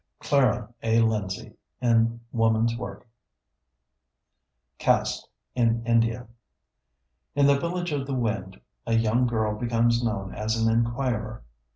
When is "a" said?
0.81-0.99, 8.87-8.95